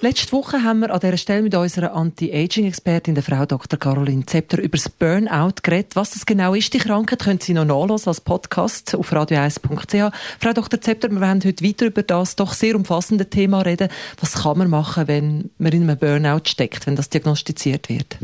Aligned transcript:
Letzte 0.00 0.30
Woche 0.30 0.62
haben 0.62 0.78
wir 0.78 0.94
an 0.94 1.00
dieser 1.00 1.16
Stelle 1.16 1.42
mit 1.42 1.56
unserer 1.56 1.92
Anti-Aging-Expertin, 1.92 3.16
der 3.16 3.24
Frau 3.24 3.44
Dr. 3.46 3.80
Caroline 3.80 4.24
Zepter, 4.26 4.58
über 4.58 4.76
das 4.76 4.88
Burnout 4.88 5.54
geredet. 5.64 5.96
Was 5.96 6.12
das 6.12 6.24
genau 6.24 6.54
ist, 6.54 6.72
die 6.72 6.78
Krankheit, 6.78 7.18
können 7.18 7.40
Sie 7.40 7.52
noch 7.52 7.64
nachlesen 7.64 8.06
als 8.06 8.20
Podcast 8.20 8.94
auf 8.94 9.12
radio1.ch. 9.12 10.14
Frau 10.38 10.52
Dr. 10.52 10.80
Zepter, 10.80 11.10
wir 11.10 11.20
werden 11.20 11.42
heute 11.44 11.64
weiter 11.64 11.86
über 11.86 12.04
das 12.04 12.36
doch 12.36 12.52
sehr 12.52 12.76
umfassende 12.76 13.28
Thema 13.28 13.62
reden. 13.62 13.88
Was 14.20 14.34
kann 14.34 14.58
man 14.58 14.70
machen, 14.70 15.08
wenn 15.08 15.50
man 15.58 15.72
in 15.72 15.90
einem 15.90 15.98
Burnout 15.98 16.46
steckt, 16.46 16.86
wenn 16.86 16.94
das 16.94 17.08
diagnostiziert 17.08 17.88
wird? 17.88 18.18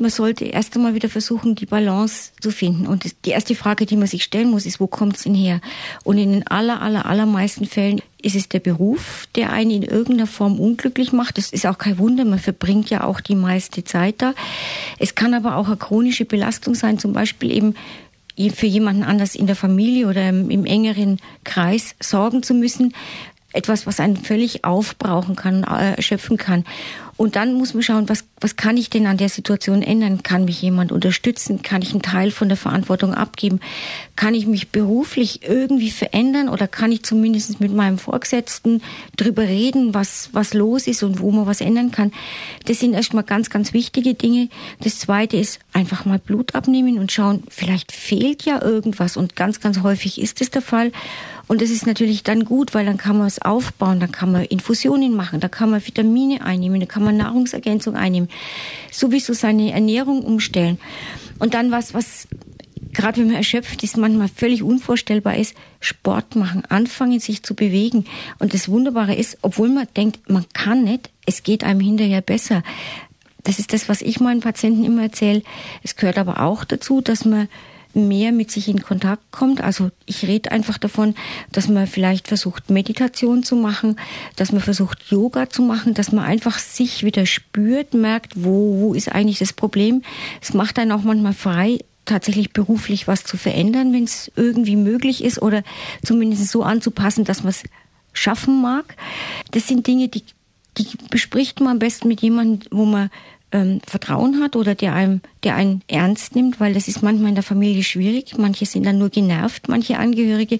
man 0.00 0.10
sollte 0.10 0.44
erst 0.44 0.76
einmal 0.76 0.94
wieder 0.94 1.08
versuchen, 1.08 1.54
die 1.54 1.66
Balance 1.66 2.32
zu 2.40 2.50
finden. 2.50 2.86
Und 2.86 3.04
die 3.24 3.30
erste 3.30 3.54
Frage, 3.54 3.86
die 3.86 3.96
man 3.96 4.06
sich 4.06 4.22
stellen 4.22 4.50
muss, 4.50 4.66
ist, 4.66 4.80
wo 4.80 4.86
kommt 4.86 5.16
es 5.16 5.24
denn 5.24 5.34
her? 5.34 5.60
Und 6.04 6.18
in 6.18 6.32
den 6.32 6.46
aller, 6.46 6.80
aller, 6.82 7.06
allermeisten 7.06 7.64
Fällen 7.64 8.00
ist 8.28 8.36
es 8.36 8.48
der 8.48 8.60
Beruf, 8.60 9.26
der 9.34 9.52
einen 9.52 9.70
in 9.70 9.82
irgendeiner 9.82 10.26
Form 10.26 10.60
unglücklich 10.60 11.12
macht. 11.12 11.38
Das 11.38 11.50
ist 11.50 11.66
auch 11.66 11.78
kein 11.78 11.98
Wunder, 11.98 12.24
man 12.24 12.38
verbringt 12.38 12.90
ja 12.90 13.04
auch 13.04 13.20
die 13.20 13.34
meiste 13.34 13.84
Zeit 13.84 14.16
da. 14.18 14.34
Es 14.98 15.14
kann 15.14 15.32
aber 15.34 15.56
auch 15.56 15.66
eine 15.66 15.76
chronische 15.76 16.26
Belastung 16.26 16.74
sein, 16.74 16.98
zum 16.98 17.12
Beispiel 17.12 17.50
eben 17.50 17.74
für 18.54 18.66
jemanden 18.66 19.02
anders 19.02 19.34
in 19.34 19.46
der 19.46 19.56
Familie 19.56 20.06
oder 20.06 20.28
im, 20.28 20.50
im 20.50 20.64
engeren 20.64 21.18
Kreis 21.42 21.96
sorgen 22.00 22.42
zu 22.42 22.54
müssen. 22.54 22.94
Etwas, 23.52 23.86
was 23.86 23.98
einen 23.98 24.16
völlig 24.16 24.64
aufbrauchen 24.64 25.34
kann, 25.34 25.64
äh, 25.64 25.94
erschöpfen 25.94 26.36
kann. 26.36 26.64
Und 27.16 27.34
dann 27.34 27.54
muss 27.54 27.72
man 27.72 27.82
schauen, 27.82 28.08
was, 28.08 28.24
was 28.40 28.56
kann 28.56 28.76
ich 28.76 28.90
denn 28.90 29.06
an 29.06 29.16
der 29.16 29.28
Situation 29.28 29.82
ändern? 29.82 30.22
Kann 30.22 30.44
mich 30.44 30.62
jemand 30.62 30.92
unterstützen? 30.92 31.62
Kann 31.62 31.82
ich 31.82 31.92
einen 31.92 32.02
Teil 32.02 32.30
von 32.30 32.48
der 32.48 32.56
Verantwortung 32.56 33.14
abgeben? 33.14 33.60
Kann 34.16 34.34
ich 34.34 34.46
mich 34.46 34.70
beruflich 34.70 35.42
irgendwie 35.48 35.90
verändern 35.90 36.48
oder 36.48 36.68
kann 36.68 36.92
ich 36.92 37.02
zumindest 37.02 37.60
mit 37.60 37.72
meinem 37.72 37.98
Vorgesetzten 37.98 38.82
drüber 39.16 39.42
reden, 39.42 39.94
was, 39.94 40.30
was 40.32 40.54
los 40.54 40.86
ist 40.86 41.02
und 41.02 41.20
wo 41.20 41.30
man 41.30 41.46
was 41.46 41.60
ändern 41.60 41.90
kann? 41.90 42.12
Das 42.66 42.80
sind 42.80 42.94
erstmal 42.94 43.24
ganz, 43.24 43.50
ganz 43.50 43.72
wichtige 43.72 44.14
Dinge. 44.14 44.48
Das 44.80 44.98
zweite 44.98 45.36
ist 45.36 45.58
einfach 45.72 46.04
mal 46.04 46.18
Blut 46.18 46.54
abnehmen 46.54 46.98
und 46.98 47.12
schauen, 47.12 47.42
vielleicht 47.48 47.92
fehlt 47.92 48.44
ja 48.44 48.62
irgendwas 48.62 49.16
und 49.16 49.36
ganz, 49.36 49.60
ganz 49.60 49.82
häufig 49.82 50.20
ist 50.20 50.40
es 50.40 50.50
der 50.50 50.62
Fall. 50.62 50.92
Und 51.48 51.62
das 51.62 51.70
ist 51.70 51.86
natürlich 51.86 52.22
dann 52.22 52.44
gut, 52.44 52.74
weil 52.74 52.84
dann 52.84 52.98
kann 52.98 53.16
man 53.16 53.26
es 53.26 53.40
aufbauen, 53.40 54.00
dann 54.00 54.12
kann 54.12 54.30
man 54.30 54.44
Infusionen 54.44 55.16
machen, 55.16 55.40
da 55.40 55.48
kann 55.48 55.70
man 55.70 55.84
Vitamine 55.84 56.44
einnehmen, 56.44 56.78
da 56.78 56.86
kann 56.86 57.02
man 57.02 57.16
Nahrungsergänzung 57.16 57.96
einnehmen, 57.96 58.27
sowieso 58.90 59.32
seine 59.32 59.72
Ernährung 59.72 60.22
umstellen. 60.22 60.78
Und 61.38 61.54
dann 61.54 61.70
was, 61.70 61.94
was 61.94 62.28
gerade 62.92 63.20
wenn 63.20 63.28
man 63.28 63.36
erschöpft 63.36 63.82
ist, 63.82 63.96
manchmal 63.96 64.28
völlig 64.28 64.62
unvorstellbar 64.62 65.36
ist, 65.36 65.54
Sport 65.80 66.36
machen, 66.36 66.64
anfangen 66.68 67.20
sich 67.20 67.42
zu 67.42 67.54
bewegen. 67.54 68.04
Und 68.38 68.54
das 68.54 68.68
Wunderbare 68.68 69.14
ist, 69.14 69.38
obwohl 69.42 69.68
man 69.68 69.86
denkt, 69.96 70.28
man 70.28 70.46
kann 70.52 70.84
nicht, 70.84 71.10
es 71.26 71.42
geht 71.42 71.64
einem 71.64 71.80
hinterher 71.80 72.22
besser. 72.22 72.62
Das 73.44 73.58
ist 73.58 73.72
das, 73.72 73.88
was 73.88 74.02
ich 74.02 74.20
meinen 74.20 74.40
Patienten 74.40 74.84
immer 74.84 75.02
erzähle. 75.02 75.42
Es 75.82 75.96
gehört 75.96 76.18
aber 76.18 76.42
auch 76.42 76.64
dazu, 76.64 77.00
dass 77.00 77.24
man 77.24 77.48
mehr 77.94 78.32
mit 78.32 78.50
sich 78.50 78.68
in 78.68 78.82
Kontakt 78.82 79.30
kommt. 79.30 79.60
Also 79.60 79.90
ich 80.06 80.26
rede 80.26 80.50
einfach 80.50 80.78
davon, 80.78 81.14
dass 81.52 81.68
man 81.68 81.86
vielleicht 81.86 82.28
versucht, 82.28 82.70
Meditation 82.70 83.42
zu 83.42 83.56
machen, 83.56 83.96
dass 84.36 84.52
man 84.52 84.60
versucht, 84.60 85.10
Yoga 85.10 85.50
zu 85.50 85.62
machen, 85.62 85.94
dass 85.94 86.12
man 86.12 86.24
einfach 86.24 86.58
sich 86.58 87.04
wieder 87.04 87.26
spürt, 87.26 87.94
merkt, 87.94 88.32
wo, 88.36 88.80
wo 88.80 88.94
ist 88.94 89.10
eigentlich 89.10 89.38
das 89.38 89.52
Problem. 89.52 90.02
Es 90.40 90.54
macht 90.54 90.78
einen 90.78 90.92
auch 90.92 91.02
manchmal 91.02 91.34
frei, 91.34 91.78
tatsächlich 92.04 92.52
beruflich 92.52 93.06
was 93.06 93.24
zu 93.24 93.36
verändern, 93.36 93.92
wenn 93.92 94.04
es 94.04 94.32
irgendwie 94.34 94.76
möglich 94.76 95.22
ist 95.22 95.40
oder 95.40 95.62
zumindest 96.04 96.48
so 96.48 96.62
anzupassen, 96.62 97.24
dass 97.24 97.42
man 97.42 97.50
es 97.50 97.64
schaffen 98.12 98.60
mag. 98.60 98.96
Das 99.52 99.68
sind 99.68 99.86
Dinge, 99.86 100.08
die, 100.08 100.24
die 100.78 100.86
bespricht 101.10 101.60
man 101.60 101.72
am 101.72 101.78
besten 101.78 102.08
mit 102.08 102.20
jemandem, 102.20 102.68
wo 102.70 102.84
man 102.84 103.10
ähm, 103.52 103.80
Vertrauen 103.86 104.42
hat 104.42 104.56
oder 104.56 104.74
der 104.74 104.94
einem, 104.94 105.20
der 105.42 105.54
einen 105.54 105.82
ernst 105.88 106.34
nimmt, 106.34 106.60
weil 106.60 106.74
das 106.74 106.88
ist 106.88 107.02
manchmal 107.02 107.30
in 107.30 107.34
der 107.34 107.44
Familie 107.44 107.82
schwierig. 107.82 108.36
Manche 108.36 108.66
sind 108.66 108.84
dann 108.84 108.98
nur 108.98 109.10
genervt, 109.10 109.68
manche 109.68 109.98
Angehörige. 109.98 110.58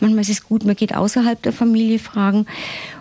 Manchmal 0.00 0.22
ist 0.22 0.30
es 0.30 0.44
gut, 0.44 0.64
man 0.64 0.76
geht 0.76 0.94
außerhalb 0.94 1.40
der 1.42 1.52
Familie 1.52 1.98
fragen. 1.98 2.46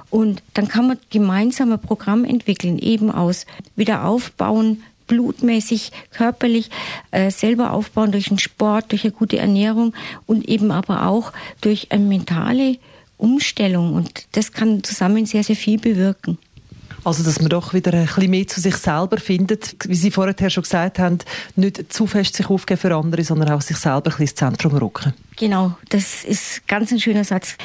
Und 0.10 0.42
dann 0.54 0.68
kann 0.68 0.88
man 0.88 0.98
gemeinsam 1.10 1.72
ein 1.72 1.82
Programm 1.82 2.24
entwickeln, 2.24 2.80
eben 2.80 3.12
aus 3.12 3.46
Wiederaufbauen, 3.76 4.84
blutmäßig, 5.08 5.92
körperlich 6.12 6.70
äh, 7.12 7.32
selber 7.32 7.72
aufbauen 7.72 8.12
durch 8.12 8.30
den 8.30 8.40
Sport, 8.40 8.92
durch 8.92 9.04
eine 9.04 9.14
gute 9.14 9.38
Ernährung 9.38 9.94
und 10.26 10.48
eben 10.48 10.72
aber 10.72 11.08
auch 11.08 11.34
durch 11.62 11.92
eine 11.92 12.04
mentale 12.04 12.78
Umstellung. 13.18 13.94
Und 13.94 14.28
das 14.34 14.52
kann 14.52 14.84
zusammen 14.84 15.26
sehr, 15.26 15.44
sehr 15.44 15.56
viel 15.56 15.80
bewirken. 15.80 16.38
Also, 17.08 17.24
dass 17.24 17.40
man 17.40 17.48
doch 17.48 17.74
wieder 17.74 17.94
ein 17.94 18.06
bisschen 18.06 18.30
mehr 18.30 18.46
zu 18.48 18.60
sich 18.60 18.76
selber 18.76 19.16
findet, 19.16 19.78
wie 19.88 19.96
Sie 19.96 20.12
vorher 20.12 20.50
schon 20.50 20.64
gesagt 20.64 21.00
haben, 21.00 21.20
nicht 21.56 21.94
zu 21.94 22.06
fest 22.06 22.36
sich 22.36 22.50
aufgeben 22.50 22.82
für 22.82 22.94
andere, 22.94 23.24
sondern 23.24 23.52
auch 23.52 23.62
sich 23.62 23.78
selber 23.78 23.96
ein 23.98 24.04
bisschen 24.04 24.24
ins 24.24 24.36
Zentrum 24.36 24.74
rücken. 24.76 25.14
Genau, 25.38 25.78
das 25.88 26.26
ist 26.26 26.68
ganz 26.68 26.92
ein 26.92 27.00
schöner 27.00 27.24
Satz. 27.24 27.56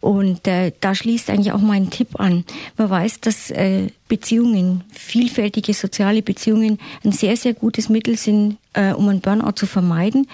Und 0.00 0.48
äh, 0.48 0.72
da 0.80 0.96
schließt 0.96 1.30
eigentlich 1.30 1.52
auch 1.52 1.60
mein 1.60 1.90
Tipp 1.90 2.18
an. 2.18 2.44
Man 2.76 2.90
weiß, 2.90 3.20
dass 3.20 3.52
äh, 3.52 3.86
Beziehungen, 4.08 4.82
vielfältige 4.92 5.74
soziale 5.74 6.20
Beziehungen 6.20 6.80
ein 7.04 7.12
sehr, 7.12 7.36
sehr 7.36 7.54
gutes 7.54 7.88
Mittel 7.88 8.16
sind, 8.16 8.56
äh, 8.72 8.92
um 8.94 9.08
einen 9.08 9.20
Burnout 9.20 9.52
zu 9.52 9.66
vermeiden. 9.66 10.26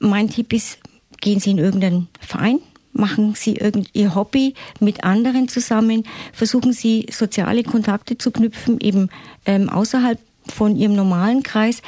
Mein 0.00 0.28
Tipp 0.28 0.52
ist, 0.52 0.78
gehen 1.20 1.38
Sie 1.38 1.52
in 1.52 1.58
irgendeinen 1.58 2.08
Verein, 2.18 2.58
machen 2.94 3.34
Sie 3.34 3.56
irgend 3.56 3.90
Ihr 3.92 4.14
Hobby 4.14 4.54
mit 4.80 5.04
anderen 5.04 5.48
zusammen, 5.48 6.04
versuchen 6.32 6.72
Sie 6.72 7.06
soziale 7.10 7.62
Kontakte 7.62 8.16
zu 8.16 8.30
knüpfen, 8.30 8.80
eben 8.80 9.10
ähm, 9.44 9.68
außerhalb 9.68 10.18
von 10.48 10.76
Ihrem 10.76 10.94
normalen 10.94 11.42
Kreis. 11.42 11.82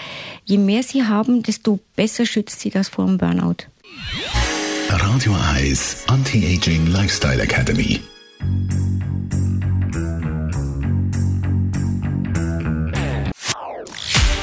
Je 0.45 0.59
mehr 0.59 0.83
Sie 0.83 1.05
haben, 1.05 1.43
desto 1.43 1.79
besser 1.95 2.27
schützt 2.27 2.61
Sie 2.61 2.71
das 2.71 2.89
vor 2.89 3.07
dem 3.07 3.19
Burnout. 3.19 3.67
Radio 4.89 5.37
Eyes 5.57 6.05
Anti-Aging 6.07 6.87
Lifestyle 6.87 7.43
Academy. 7.43 8.01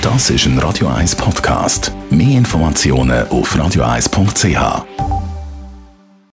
Das 0.01 0.29
ist 0.29 0.45
ein 0.45 0.59
Radio 0.59 0.89
1 0.89 1.15
Podcast. 1.15 1.93
Mehr 2.09 2.37
Informationen 2.37 3.25
auf 3.29 3.55
radio1.ch. 3.55 5.12